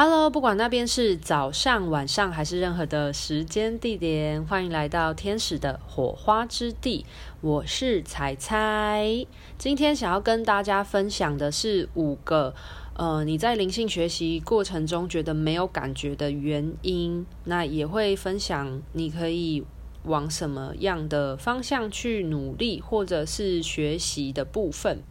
[0.00, 7.04] Hello，不管那边是早上、晚上还是任何的时间地点，欢迎来到天使的火花之地。
[7.40, 9.26] 我是彩彩，
[9.58, 12.54] 今天想要跟大家分享的是五个
[12.94, 17.26] 呃你在灵性学习过程中觉得没有感觉的原因。
[17.42, 19.64] 那也会分享你可以
[20.04, 25.02] 往什么样的方向去努力，或者是学习的部分。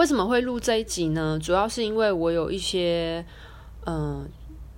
[0.00, 1.38] 为什么会录这一集呢？
[1.38, 3.22] 主要是因为我有一些，
[3.84, 4.26] 嗯、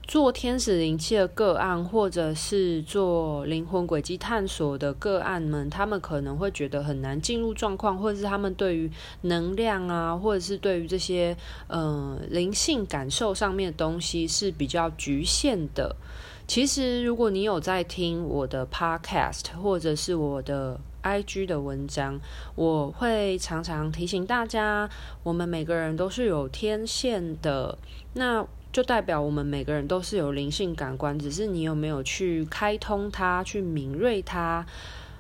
[0.03, 8.91] 做天使灵气的个案，或者是做灵魂轨迹探索的个案们，他们可能会觉得很难进入状况，或者是他们对于
[9.21, 11.37] 能量啊，或者是对于这些，
[11.69, 15.95] 嗯、灵性感受上面的东西是比较局限的。
[16.49, 22.21] 其实，如果你有在听我的 Podcast，或者是我的 IG 的文章，
[22.55, 24.89] 我会常常提醒大家，
[25.23, 27.77] 我们每个人都是有天线的，
[28.15, 34.65] 那就代表我们每个人都是有灵性感官，只是你有没有去开通它，去敏锐它。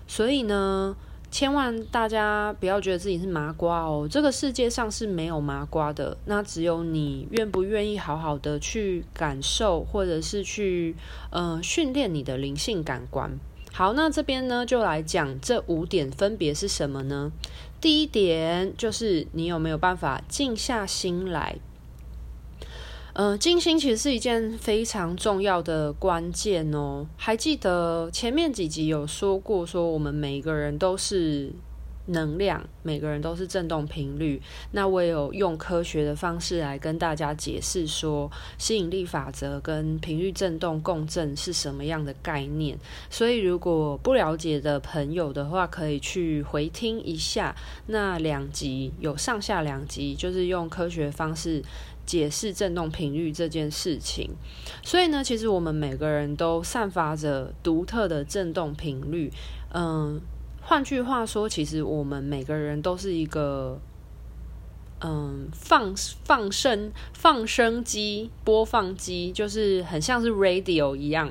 [0.07, 0.97] 所以呢，
[1.31, 10.95] 千万大家不要觉得自己是麻瓜哦，这个世界上是没有麻瓜的，那只有你愿不愿意好好的去感受，或者是去
[11.31, 13.39] 呃训练你的灵性感官。
[13.73, 17.33] 好，那这边呢，就来讲这五点分别是什么呢？
[17.81, 21.57] 第一点就是你有没有办法静下心来。
[23.15, 27.07] 呃，静心其实是一件非常重要的关键哦。
[27.17, 31.53] 还记得前面几集有说过，说我们每一个人都是。
[32.07, 34.43] 能量，每个人都是振动频率。
[34.73, 42.77] 那我有用科学的方式来跟大家解释说，吸引力法则跟频率振动共振是什么样的概念。
[43.09, 47.55] 所以，如果不了解的朋友的话，可以去回听一下
[47.87, 51.63] 那两集，有上下两集，就是用科学方式
[52.05, 54.29] 解释振动频率这件事情。
[54.83, 59.31] 所以呢，其实我们每个人都散发着独特的振动频率，
[59.73, 60.21] 嗯。
[60.73, 63.79] 换句话说，其实我们每个人都是一个，
[65.03, 65.95] 嗯，放
[66.25, 71.31] 放声放声机、播放机，就是很像是 radio 一样。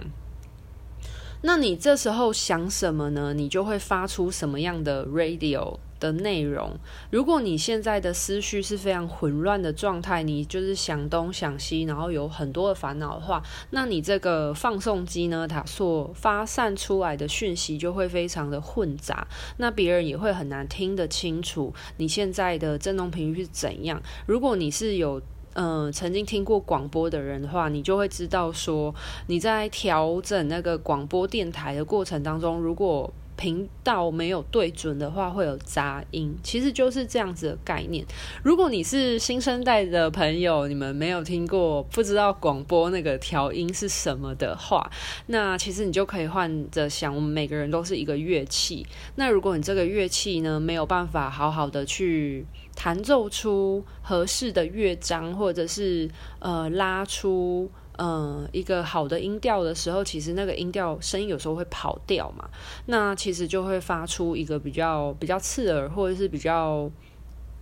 [1.42, 3.34] 那你这时候想什么呢？
[3.34, 5.80] 你就会发出什么样的 radio。
[6.02, 6.72] 的内容，
[7.12, 24.02] 如果你现在的思绪是非常混乱的状态，你就是想东想西，然后有很多的烦恼的话，那你这个放送机呢，它所发散出来的讯息就会非常的混杂，那别人也会很难听得清楚你现在的振动频率是怎样。
[24.26, 25.22] 如果你是有
[25.54, 28.96] 呃曾经听过广播的人的话，你就会知道说
[29.28, 38.06] 你在调整那个广播电台的过程当中，如果频道没有对准的话，会有杂音，其实就是这样子的概念。
[38.44, 44.88] 如果你是新生代的朋友，你们没有听过，不知道广播那个调音是什么的话，
[45.26, 48.86] 那其实你就可以换着想，我们每个人都是一个乐器。
[49.16, 56.08] 那如果你这个乐器呢，没有办法好好的去弹奏出合适的乐章，或者是
[56.38, 57.72] 呃拉出。
[58.04, 62.50] 嗯，一个好的音调的时候，其实那个音调声音有时候会跑调嘛，
[62.88, 66.90] 那其实就会发出一个比较比较刺耳或者是比较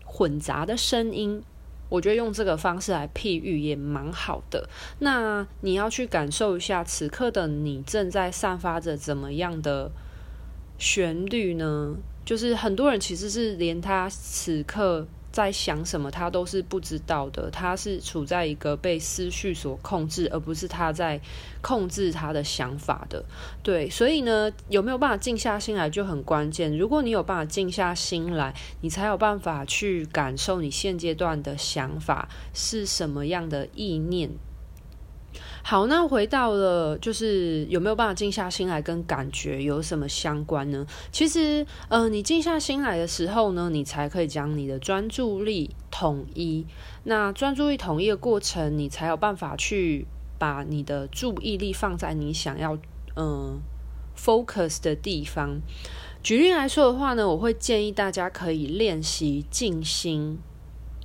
[0.06, 1.44] 混杂的声音。
[1.90, 4.70] 我觉得用这个方式来譬喻也蛮好的。
[5.00, 9.92] 那你要去感受一下，此刻的你正在散发着怎么样的
[10.78, 11.98] 旋律呢？
[12.24, 15.06] 就是很多人其实是连他此刻。
[15.40, 17.50] 在想什么，他都是不知道的。
[17.50, 21.20] 他是处在一个被思绪所控制，而不是他在
[21.62, 23.24] 控制他的想法的。
[23.64, 26.78] 对，所以呢，有没有办法静下心来就很关键。
[26.78, 34.30] 如果你有办法静下心来，你才有办法去感受你现阶段的想法是什么样的意念。
[35.64, 40.86] 好，那回到了，就是有没有办法静下心来，跟感觉有什么相关呢？
[41.12, 46.66] 其实，呃，你静下心来的时候呢，你才可以将你的专注力统一。
[47.04, 50.08] 那专注力统一的过程，你才有办法去
[50.38, 52.76] 把你的注意力放在你想要
[53.16, 53.60] 嗯、呃、
[54.18, 55.62] focus 的地方。
[56.22, 60.40] 举例来说的话呢，我会建议大家可以练习静心。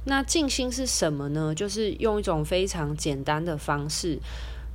[0.06, 1.54] 那静心是什么呢？
[1.54, 4.18] 就是用一种非常简单的方式，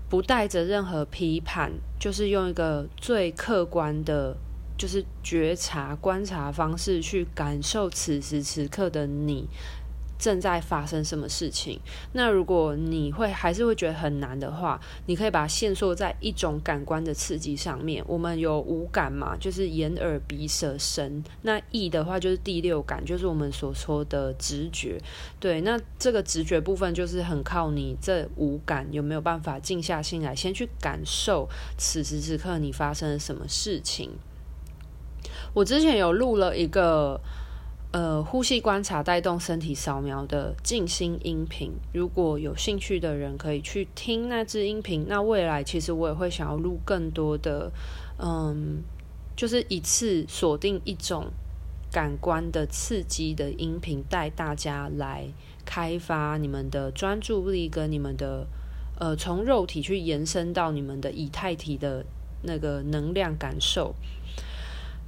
[0.09, 4.35] 不带着任何批判，就是用一个最客观的，
[4.77, 9.47] 就是觉察、观察方式去感受此时此刻的你
[10.19, 11.80] 正在发生什么事情。
[12.12, 18.04] 那如果你会还是会觉得很难的话，你可以把它限缩在一种感官的刺激上面。
[18.06, 21.24] 我们有五感嘛，就是眼、耳、鼻、舌、身。
[21.44, 25.01] 那意的话就是第六感，就是我们所说的直觉。
[25.39, 34.12] 对，那这个直觉部分就是很靠你这五感有没有办法静下心来，先去感受此时此刻你发生了什么事情。
[35.54, 37.19] 我之前有录了一个
[37.91, 45.06] 呃呼吸观察带动身体扫描的静心音频，如果有兴趣的人可以去听那支音频。
[45.07, 47.71] 那未来其实我也会想要录更多的，
[48.19, 48.83] 嗯，
[49.36, 51.31] 就是一次锁定一种
[51.91, 55.27] 感官的刺激的音频，带大家来
[55.65, 58.45] 开发你们的专注力跟你们的
[59.00, 62.06] 呃从肉体去延伸到你们的以太体的
[62.44, 63.95] 那个能量感受。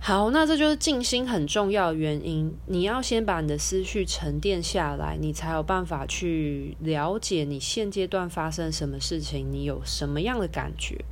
[0.04, 2.52] 好，那这就是静心很重要的原因。
[2.66, 11.06] 你要先把你的思绪沉淀下来，你才有办法去了解你现阶段发生什么事情，你有什么样的感觉。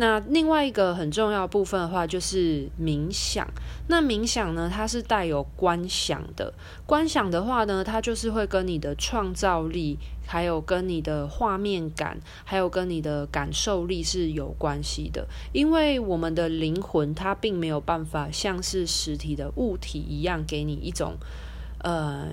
[0.00, 3.44] 那另外一个很重要部分的话，就是冥想。
[3.88, 6.54] 那冥想呢，它是带有观想的。
[6.86, 15.26] 观想的话呢，它就是会跟你的创造力，还有跟你的画面感，还有跟你的感受力是有关系的。
[15.52, 21.16] 因为我们的灵魂，它并没有办法像是实体的物体一样，给你一种，
[21.82, 22.28] 呃。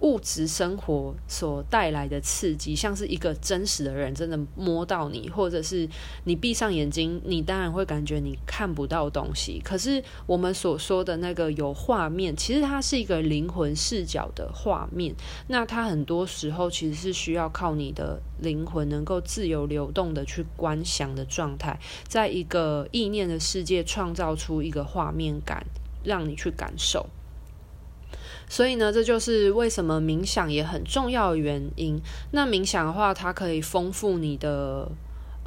[0.00, 5.88] 物质生活所带来的刺激，像是一个真实的人真的摸到你，或者是
[6.24, 9.60] 你闭上眼睛，你当然会感觉你看不到东西。
[9.64, 15.14] 可是我们所说的那个有画面，其实它是一个灵魂视角的画面。
[15.48, 25.64] 那它很多时候其实是需要靠你的灵魂能够自由流动的去观想的状态，在一个意念的世界创造出一个画面感，
[26.04, 27.06] 让你去感受。
[28.48, 32.00] 所以呢，这就是为什么冥想也很重要的原因。
[32.30, 34.90] 那冥想的话，它可以丰富你的，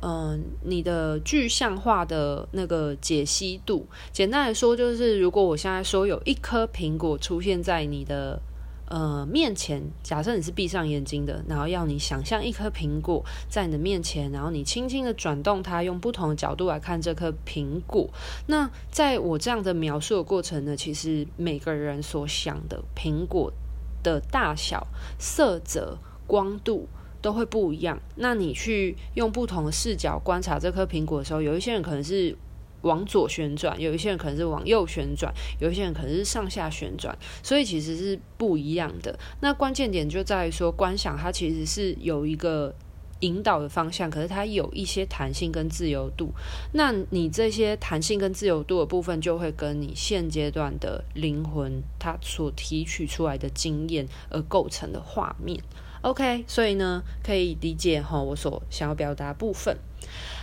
[0.01, 3.87] 嗯、你的具象化的那个解析度。
[4.11, 8.41] 简单来说，就是如果我现在说有一颗苹果出现在你的。
[8.89, 18.09] 呃，面前，假设你是闭上眼睛的，然后要你想象一颗苹果在你的面前，然后你轻轻的转动它，用不同的角度来看这颗苹果。
[18.47, 23.53] 那在我这样的描述的过程呢，其实每个人所想的苹果
[24.01, 24.87] 的大小、
[25.19, 26.87] 色泽、光度
[27.21, 27.99] 都会不一样。
[28.15, 32.35] 那你去用不同的视角观察这颗苹果的时候，有一些人可能是。
[32.81, 39.17] 往左旋转，有一些人可能是往右旋转，有一些人可能是上下旋转，所以其实是不一样的。
[39.41, 42.73] 那关键点就在于说，观想它其实是有一个
[43.21, 46.31] 引导的方向，可是它有一些弹性跟自由度。
[46.71, 55.59] 那你这些弹性跟自由度的部分，就会跟你现阶段的灵魂它所提取出来的经验而构成的画面。
[56.01, 59.77] OK，所以呢，可以理解哈，我所想要表达部分。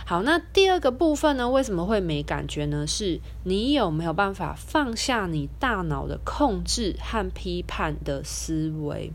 [0.05, 2.87] 好，那第二个部分呢，为什么会没感觉呢？
[2.87, 9.11] 是你有没有办法放下你大脑的控制和批判的思维？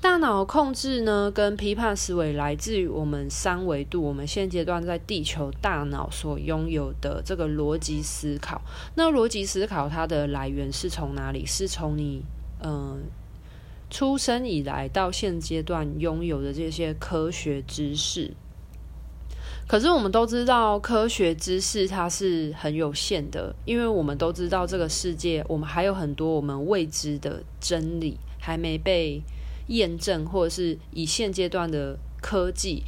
[0.00, 8.62] 大脑控制呢，跟批判思维来自于我们三维度，我们现阶段在地球大脑所拥有的这个逻辑思考。
[8.94, 11.44] 那逻辑思考它的来源是从哪里？
[11.44, 12.22] 是从你
[12.60, 13.04] 嗯、
[13.90, 18.34] 出生以来到现阶段拥有的这些科学知识。
[19.68, 29.20] 可是我们都知道，科学知识它是很有限的，因为我们都知道这个世界，我们还有很多我们未知的真理还没被
[29.66, 32.82] 验证，或者是以现阶段的科技，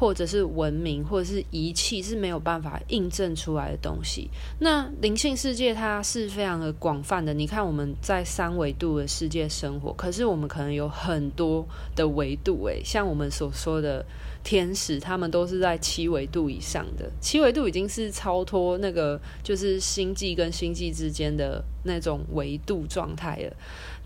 [0.00, 4.28] 或者是文明，或者是仪器是没有办法印证出来的东西。
[4.58, 14.04] 那灵性世界它是非常的广泛的，你看我们在三维度的世界生活，可是我们可能有很多的维度，诶，像我们所说的。
[14.46, 23.56] 天使他们都是在七维度以上的，七维度已经是超脱那个就是星际跟星际之间的那种维度状态了。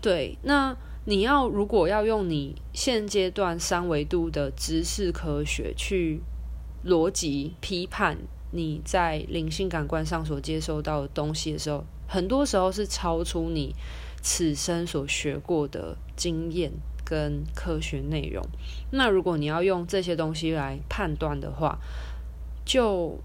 [0.01, 6.19] 对，那你要如果要用你现阶段三维度的知识科学去
[6.87, 8.17] 逻辑批判
[8.49, 13.75] 你在灵性感官上所接收到的东西的时候，很多时候是超出你
[14.23, 16.71] 此生所学过的经验。
[17.11, 18.41] 跟科学内容，
[18.91, 21.77] 那如果你要用这些东西来判断的话，
[22.63, 23.19] 就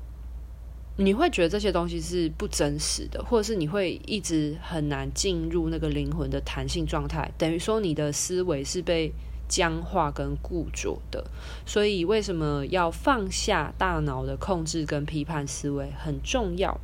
[0.97, 9.13] 你会觉得这些东西是不真实的，或者是你会一直很难进入那个灵魂的弹性状态，等于说你的思维是被
[9.47, 11.25] 僵化跟固着的。
[11.65, 16.81] 所以为什么要放下大脑的控制跟批判思维很重要。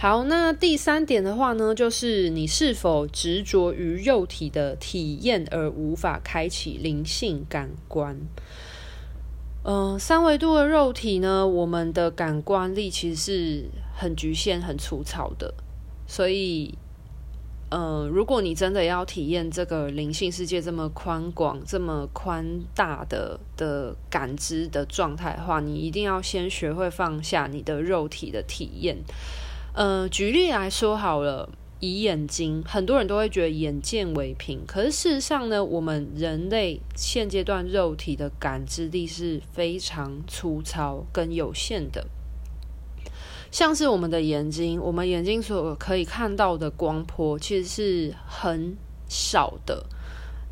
[0.00, 8.18] 好，那第三点的话呢，就是你是否执着于肉体的体验而无法开启灵性感官？
[9.62, 13.64] 嗯、三维度的肉体呢，我们的感官力其实是
[13.94, 15.52] 很局限、很粗糙的，
[16.06, 16.78] 所以。
[17.70, 28.96] 呃，如果你真的要体验这个灵性世界这么宽广、这么宽大的的感知的状态的话，你一定要先学会放下你的肉体的体验。
[29.72, 31.48] 呃，举例来说好了，
[31.78, 42.06] 以眼睛，很多人都会觉得眼见为凭，可是事实上呢，我们人类现阶段肉体的感知力是非常粗糙跟有限的。
[43.50, 48.76] 像是我们的眼睛，我们眼睛所可以看到的光波其实是很
[49.08, 49.86] 少的。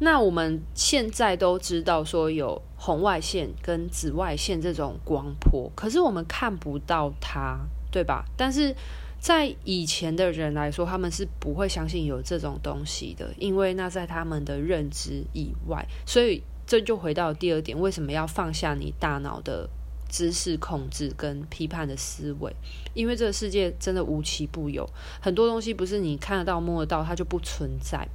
[0.00, 7.58] 那我们现在都知道说有红外线跟紫外线这种光波，可是我们看不到它，
[7.90, 8.24] 对吧？
[8.36, 8.74] 但是
[9.20, 15.86] 在以前的人来说，他们是不会相信有这种东西的，因为那在他们的认知以外。
[16.06, 19.68] 所以这就回到第二点，为什么要放下你大脑的？
[20.10, 22.50] 知识控制跟批判的思维，
[22.94, 24.88] 因为这个世界真的无奇不有，
[25.20, 28.08] 很多东西不是你看得到摸得到，它就不存在。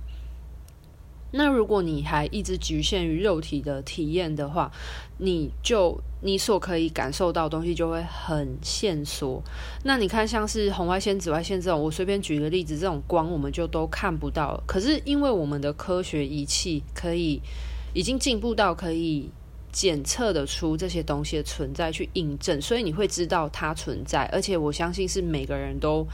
[1.34, 4.72] 那如果你还一直局限于肉体的体验的话，
[5.18, 9.44] 你就你所可以感受到的东西就会很限缩。
[9.84, 14.62] 那你看，像是红外线、紫外线这种，我随便举个例子，这种光我们就都看不到。
[14.66, 17.42] 可是因为我们的科学仪器可以
[17.94, 19.30] 已经进步到可以。
[19.74, 26.08] 检测得出这些东西的存在，去印证，所以你会知道它存在，而且我相信是每个人都，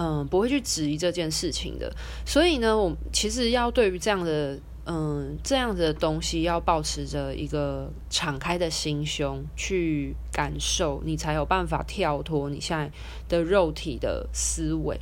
[0.00, 1.92] 嗯，不会去质疑这件事情的。
[2.24, 12.88] 所以呢，我其实要对于这样的，嗯，这样子的东西，要保持着一个敞开的心胸去感受，你才有办法跳脱你现在
[13.28, 14.96] 的肉体的思维。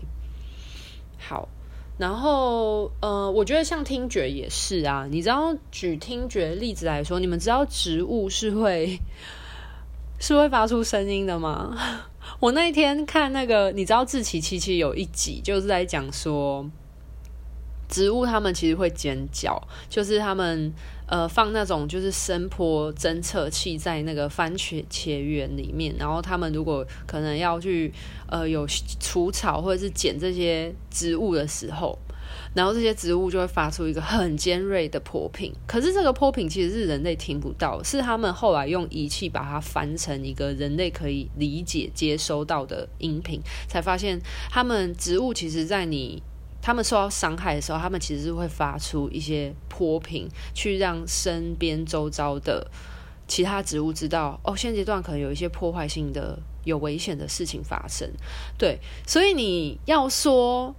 [1.19, 1.47] 好。
[1.99, 5.07] 然后，呃，我觉得像听觉也是啊。
[5.11, 9.01] 你知道，举听觉例子来说，你们知道植物是会
[10.21, 11.75] 是会发出声音的吗？
[12.41, 16.69] 我那一天看那个，你知道志奇七七有一集就是在讲说，
[17.89, 20.73] 植物它们其实会尖叫，就是它们。
[21.09, 27.93] 呃，放那种就是声波侦测器在那个番茄茄园里面，然后它们如果可能要去
[28.29, 28.67] 呃有
[28.99, 31.97] 除草或者是剪这些植物的时候，
[32.55, 35.53] 然后这些植物就会发出一个很尖锐的破频。
[35.67, 46.23] 可是这个破频其实是人类听不到，是他们后来用仪器把它翻成一个人类可以理解接收到的音频，才发现他们植物其实在你。
[46.63, 52.69] 他们受到伤害的时候，他们其实是会发出一些波频，去让身边周遭的
[53.29, 58.11] 其他植物知道，哦，现阶段可能有一些破坏性的、有危险的事情发生。
[58.59, 60.75] 对，所以你要说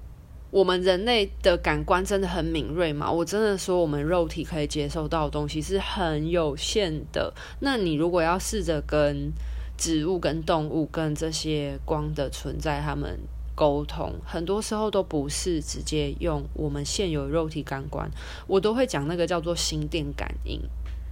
[0.58, 3.12] 我们人类的感官真的很敏锐吗？
[3.12, 7.32] 我真的说，我们肉体可以接受到的东西是很有限的。
[7.60, 9.32] 那你如果要试着跟
[9.78, 13.20] 植物、跟动物、跟这些光的存在，他们。
[13.54, 18.08] 沟通很多时候都不是直接用我们现有肉体感官，
[18.46, 20.62] 我都会讲那个叫做心电感应，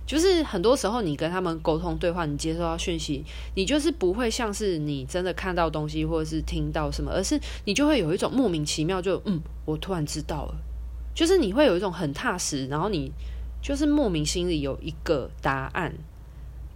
[0.05, 3.23] 就是很多时候你跟他们沟通对话，你接收到讯息，
[3.55, 10.55] 你就是不会像是你真的看到东西或者是听到什么，而是你就会有一种莫名其妙就嗯，我突然知道了，
[11.13, 13.11] 就是你会有一种很踏实，然后你
[13.61, 15.93] 就是莫名心里有一个答案。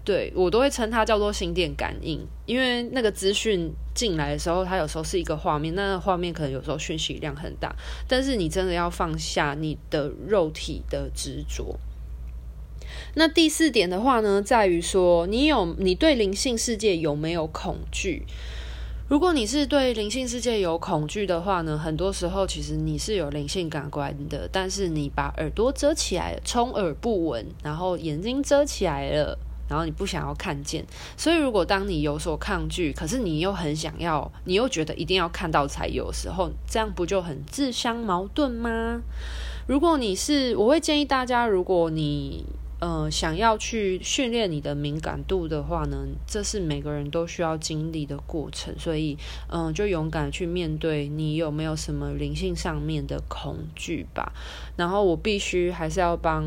[0.04, 7.76] 对，我都会称它叫做心电感应，因为那个资讯进来的时候，它有时候是一个画面，那个画面可能有时候讯息量很大，
[8.08, 11.78] 但是你真的要放下你的肉体的执着。
[13.16, 18.26] 那第四点的话呢，在于说你有你对灵性世界有没有恐惧？
[19.08, 29.38] 如果你是对灵性世界有恐惧的话呢，很多时候其实你是有灵性感官的，但是你把耳朵遮起来，充耳不闻，然后眼睛遮起来了。
[29.68, 30.84] 然后你不想要看见，
[31.16, 39.00] 所以如果当你有所抗拒，可是你又很想要，你又觉得一定要看到才有时候，这样不就很自相矛盾吗？
[39.68, 42.44] 如果你是，我会建议大家，如果你
[42.80, 49.18] 呃想要去训练你的敏感度的话呢，这是每个人都需要经历的过程，所以
[49.50, 54.34] 嗯、就勇敢去面对你有没有什么灵性上面的恐惧吧。
[54.76, 56.46] 然后我必须还是要帮。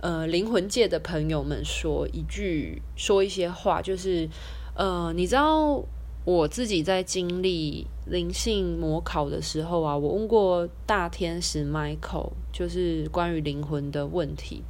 [0.00, 4.28] 呃，灵魂界的朋友们说一句，说一些话，就是，
[4.76, 5.84] 呃，你知道
[6.24, 14.62] 我自己在经历灵性模考的时候啊，我问过大天使 Michael，就是关于灵魂的问题。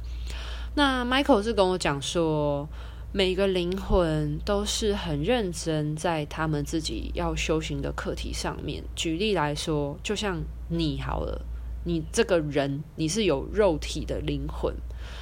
[0.75, 2.67] 那 Michael 是跟我讲说，
[3.11, 8.83] 每个灵魂都是很认真在他们自己要修行的课题上面。
[8.95, 11.41] 举例来说，就像你好了，
[11.83, 14.73] 你这个人你是有肉体的灵魂，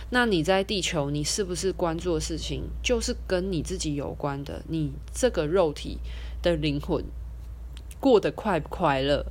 [0.10, 4.62] 那你在地球，你是不是关注的事情就是跟你自己有关的？
[4.68, 5.98] 你这个肉体
[6.42, 7.04] 的灵魂
[8.00, 9.26] 过得快不快乐？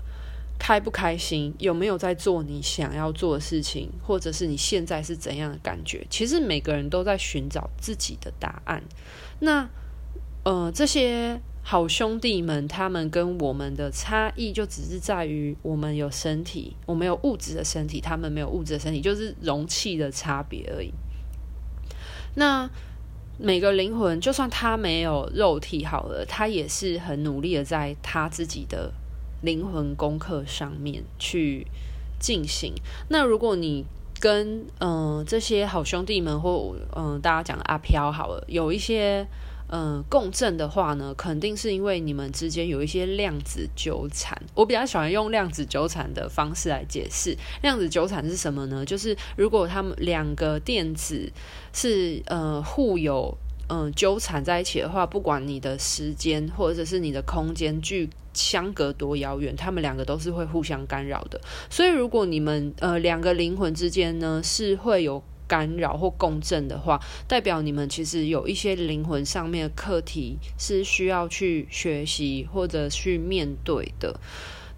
[0.59, 1.55] 开不开心？
[1.59, 3.91] 有没有在做你想要做的事情？
[4.03, 6.07] 或者是你现在是怎样的感觉？
[6.11, 8.83] 其实每个人都在寻找自己的答案。
[9.41, 9.69] 那，
[10.45, 20.93] 呃，这些好兄弟们，他们跟我们的差异就只是在于，我们有身体，我们有物质的身体，他们没有物质的身体，就是容器的差别而已。
[22.35, 22.69] 那
[23.39, 28.93] 每个灵魂，就算他没有肉体好了，他也是很努力的在他自己的。
[29.47, 31.67] 灵魂功课上面去
[32.19, 32.75] 进行。
[33.09, 33.87] 那如果你
[34.21, 39.27] 跟嗯、这些好兄弟们或嗯、大家讲的阿飘好了，有一些
[39.69, 44.37] 嗯、共振的话呢，肯定是因为你们之间有一些量子纠缠。
[44.55, 47.37] 我比较喜欢用量子纠缠的方式来解释。
[47.63, 48.85] 量子纠缠是什么呢？
[48.85, 51.33] 就是如果他们两个电子
[51.73, 53.37] 是呃互有。
[53.69, 61.41] 嗯，纠缠在一起的话，不管你的时间或者是你的空间距相隔多遥远，他们两个都是会互相干扰的。
[61.69, 74.21] 所以，如果你们呃两个灵魂之间呢是会有干扰或共振的话，代表你们其实有一些灵魂上面的课题是需要去学习或者去面对的。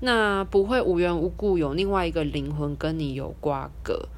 [0.01, 4.09] 那不会无缘无故有另外一个灵魂跟你有瓜葛，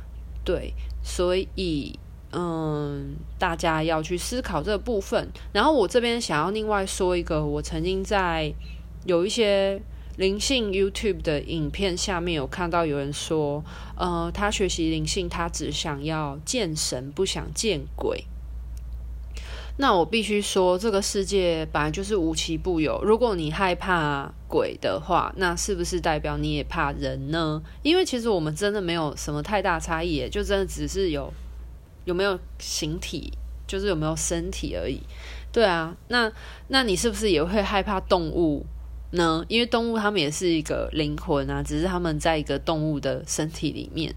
[0.44, 1.98] 对，所以。
[2.32, 5.28] 嗯，大家要去思考这个部分。
[5.52, 8.54] 然后我这边想要另外说一个，我曾经在
[9.04, 9.80] 有一些
[10.16, 13.64] 灵性 YouTube 的影片下面有看到有人说，
[13.96, 18.24] 呃，他学习灵性，他只想要见神，不想见鬼。
[19.78, 23.02] 那我必须说，这个世界本来就是无奇不有。
[23.02, 27.62] 如果你害怕鬼的话，那是不是代表你也怕人呢？
[27.82, 31.32] 因为其实我们真的没有什么太大差异，就真的只是有。
[32.06, 33.30] 有没有形体，
[33.66, 35.00] 就是有没有身体而已。
[35.52, 36.32] 对啊，那
[36.68, 38.64] 那你是不是也会害怕动物
[39.12, 39.44] 呢？
[39.48, 44.14] 因为动物它们也是一个灵魂啊，只是它们在一个动物的身体里面。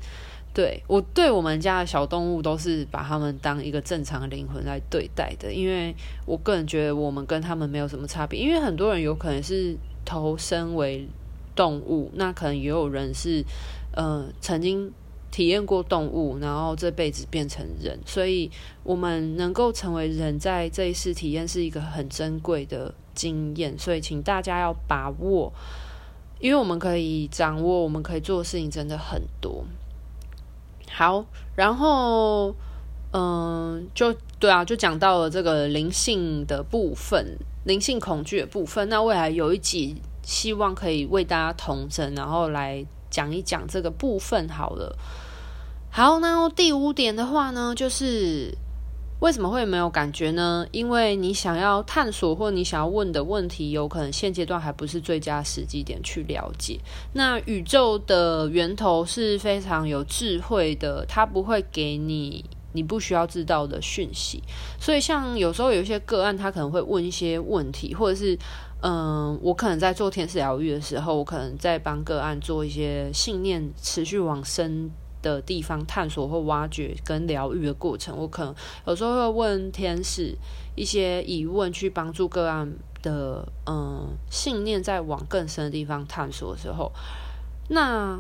[0.53, 5.95] 对，我对我们家的小动物都是把它们当一个正常的灵魂来对待的，因为
[6.25, 8.39] 我个人觉得我们跟他们没有什么差别。
[8.39, 9.75] 因为很多人有可能是
[10.05, 11.07] 投身为
[11.55, 13.43] 动物，那可能也有人是
[13.95, 14.91] 呃曾经。
[15.31, 18.51] 体验过动物，然后这辈子变成人，所以
[18.83, 23.77] 我们能够成为人，在这一世体验是一个很珍贵的经验。
[23.77, 25.51] 所以，请大家要把握，
[26.39, 29.63] 因为我们可以掌握，我们可以做的事情真的很多。
[30.91, 32.55] 好，然后，
[33.11, 38.87] 嗯，就对啊，就讲到了这个灵性的部分，灵性恐惧的部分。
[38.89, 44.47] 那未来有一集，希望可以为大家同整，然后来讲一讲这个部分。
[44.49, 44.95] 好了。
[45.89, 48.57] 好，那第五点的话呢，就是
[49.23, 50.67] 为什么会没有感觉呢？
[50.71, 56.77] 因为你想要探索或你想要问的问题，有可能现阶段还不是最佳时机点去了解。
[57.13, 64.43] 那宇宙的源头是非常有智慧的，它不会给你你不需要知道的讯息。
[64.77, 68.37] 所以，像有时候有一些个案，他可能会问一些问题，或者是
[68.81, 74.91] 嗯，我可能在做天使疗愈的时候，我可能在帮个案做一些信念持续往深
[75.23, 78.53] 的地方探索或挖掘跟疗愈的过程，我可能
[78.85, 80.37] 有时候会问天使
[80.75, 86.91] 一些疑问，去帮助个案的嗯信念在往更深的地方探索的时候，
[87.69, 88.19] 那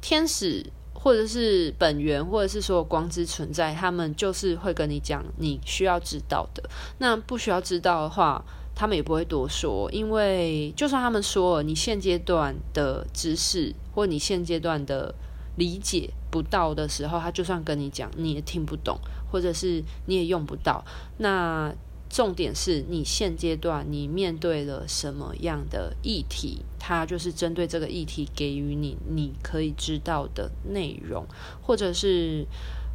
[0.00, 6.62] 天使或者是本源或者是说光之存在，他们就是会跟你讲你需要知道的。
[6.98, 15.12] 那不需要知道的话，他们也不会多说，因为就算他们说了，你现阶段的知识或你现阶段的。
[15.58, 18.98] 理解不到的时候，他就算跟你讲，你也听不懂，
[19.30, 20.84] 或者是你也用不到。
[21.18, 21.74] 那
[22.08, 31.26] 重点是你现阶段你面对了什么样的议题，他就是针对这个议题给予你你可以知道的内容，
[31.60, 32.46] 或者是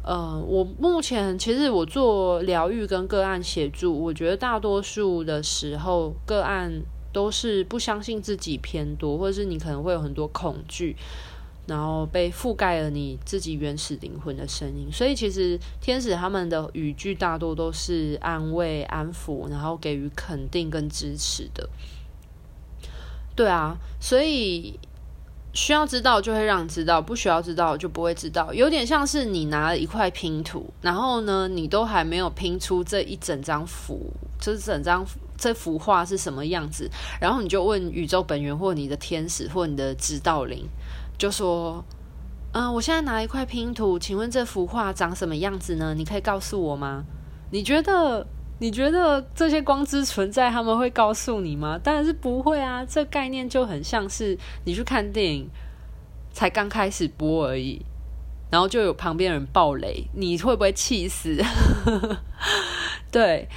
[0.02, 10.96] 呃，我目前其实我做疗愈跟个案协助，我觉得大多数的时候个案都是不相信自己偏多，或者是你可能会有很多恐惧。
[11.66, 21.68] 然后被覆盖了你自己原始灵魂的声音，所以其实天使他们的语句大多都是安慰、安抚，然后给予肯定跟支持的。
[23.34, 24.78] 对啊，所以
[25.52, 28.52] 需要知道就会让你知道，不需要知道就不会知道。
[28.52, 35.04] 有点像是你拿了一块拼图，然后呢，你都还没有拼出这一整张符，这整张
[35.36, 36.88] 这幅画是什么样子，
[37.20, 40.64] 然后你就问宇宙本源或你的天使或你的指导灵，
[41.18, 41.84] 就说
[42.52, 45.94] ：“嗯、我现在拿一块拼图，请问这幅画长什么样子呢？
[45.94, 47.04] 你可以告诉我吗？
[47.50, 48.26] 你觉得？”
[48.60, 51.76] 你觉得这些光之存在，他们会告诉你吗？
[51.82, 52.84] 当然是不会啊！
[52.84, 55.50] 这概念就很像是你去看电影，
[56.32, 57.84] 才刚开始播而已，
[58.50, 61.36] 然后就有旁边人爆雷，你会不会气死？
[63.10, 63.48] 对，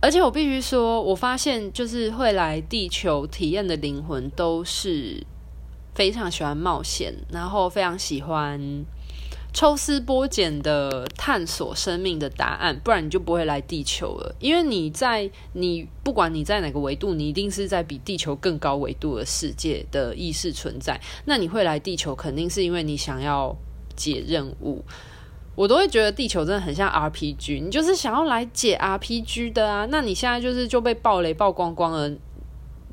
[0.00, 5.24] 而且我必须说，我发现就是会来地球体验的灵魂，都是
[5.94, 8.84] 非常喜欢冒险，然后非常喜欢。
[9.54, 14.34] 抽丝剥茧的探索生命的答案，不然你就不会来地球了。
[14.40, 20.98] 因为你在你不管你在哪个维度，你一定是在比地球更高维度的世界的意识存在。
[21.26, 23.54] 那你会来地球，肯定是因为你想要
[23.94, 24.82] 解任务。
[25.54, 29.86] 我都会觉得地球真的很像 RPG，你就是想要来解 RPG 的啊。
[29.90, 32.10] 那你现在就是就被爆雷暴光光了。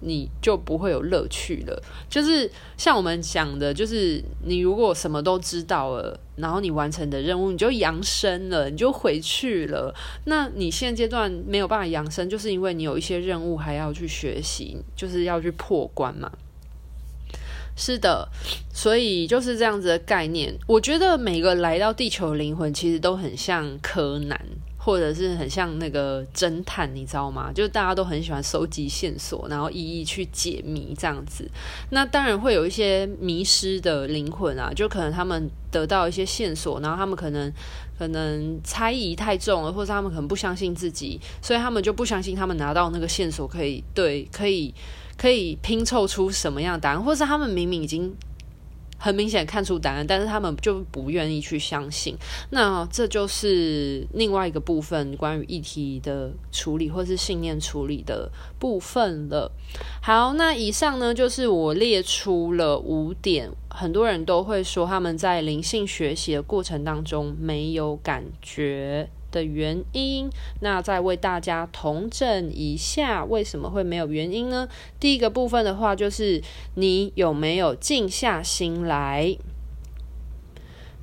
[0.02, 1.82] 你就不会有乐趣了。
[2.10, 9.94] 就是像我们讲的，就是你如果什么都知道了，然后你完成的任务，你就扬升了，你就回去了。
[10.26, 16.32] 那你现阶段没有办法扬升，就是因为你有一些任务还要去学习，就是要去破关嘛。
[17.76, 18.28] 是的，
[18.74, 20.54] 所以就是这样子的概念。
[20.68, 24.38] 我觉得每个来到地球的灵魂，其实都很像柯南。
[24.82, 27.52] 或者是很像那个侦探，你知道吗？
[27.54, 31.48] 就大家都很喜欢收集线索，然后一一去解谜这样子。
[31.90, 37.54] 那当然会有一些迷失的灵魂啊，就可能他们得到一些线索，然后他们可能
[38.00, 44.74] 可能猜疑太重了，或者他们可能不相信自己，所以他们就不相信他们拿到那个线索可以对，可以
[45.18, 48.16] 可以拼凑出什么样的答案，或者是他们明明已经。
[49.00, 52.16] 很明显看出答案，但是他们就不愿意去相信。
[52.52, 59.52] 那这就是另外一个部分，关于议题的处理或是信念处理的部分了。
[60.02, 70.30] 好，那以上呢，就是我列出了五点，很多人都会说他们在灵性学习的过程当中没有感觉的原因，
[70.62, 74.68] 那再为大家同整一下，为什么会没有原因呢？
[75.00, 76.42] 第一个部分的话，就是
[76.76, 79.38] 你有没有静下心来。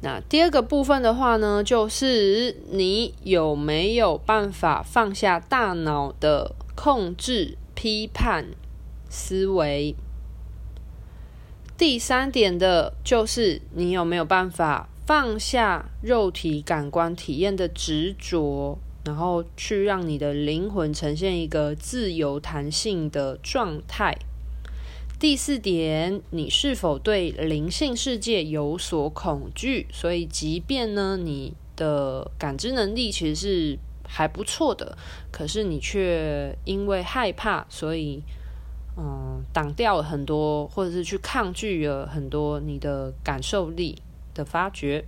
[0.02, 8.48] 那第二个部分的话呢，就是你有没有办法放下大脑的控制、批判
[9.08, 9.94] 思维。
[11.78, 14.88] 第三点的就是你有没有办法。
[15.06, 24.18] 放下肉体感官体验的执着，然后去让你的灵魂呈现一个自由弹性的状态。
[25.20, 29.86] 第四点，你是否对灵性世界有所恐惧？
[29.92, 34.98] 所以，即便呢，你的感知能力其实是还不错的，
[35.30, 38.20] 可是你却因为害怕，所以
[38.96, 44.02] 嗯，挡掉了很多，或者是去抗拒了很多你的感受力。
[44.36, 45.04] 的发掘。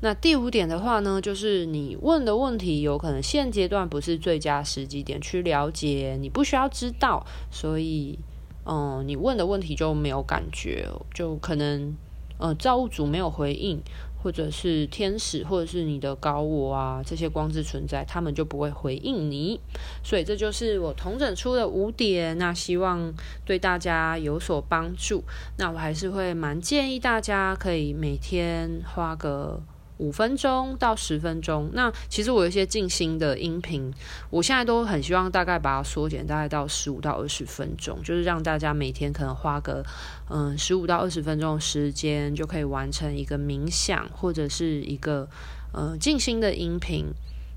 [0.00, 8.18] 那第五点的话呢，就是你问的问题有可能现阶段不是最佳时机点去了解，你不需要知道，所以
[8.66, 11.94] 嗯，你问的问题就没有感觉，就可能
[12.38, 13.80] 呃造物主没有回应。
[14.24, 19.60] 或者是天使，或者是你的高我啊，这些光之存在，他们就不会回应你。
[20.02, 23.12] 所以这就是我统整出的五点，那希望
[23.44, 25.22] 对大家有所帮助。
[25.58, 29.62] 那我还是会蛮建议大家可以每天花个。
[29.98, 33.92] 五分钟到十分钟，那其实我有一些静心的音频，
[34.30, 39.84] 我现在都很希望大概把它缩减，大概到十五到二十分钟，就是让大家每天可能花个
[40.28, 45.28] 嗯十五到二十分钟的时间，就可以完成一个冥想或者是一个
[45.72, 47.06] 嗯静心的音频。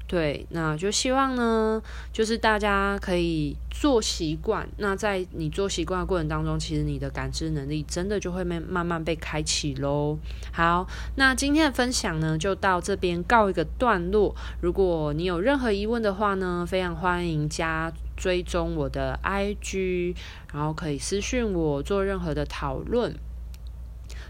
[0.07, 1.81] 对，那就希望呢，
[2.13, 4.65] 就是大家可以做习惯。
[4.77, 10.17] 那在你做习惯的过程当中，其实你的感知能力真的就会慢慢慢被开启喽。
[10.53, 14.33] 好，那今天的分享呢，就到这边告一个段落。
[14.61, 20.15] 如果你有任何疑问的话呢，非常欢迎加追踪我的 IG，
[20.53, 23.13] 然后可以私讯我做任何的讨论。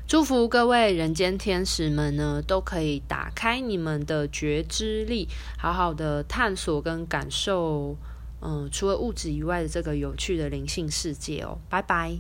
[0.08, 7.98] 祝福各位人间天使们呢，都可以打开你们的觉知力，好好的探索跟感受，
[8.41, 11.60] 嗯，除了物质以外的这个有趣的灵性世界哦。
[11.70, 12.17] 拜拜。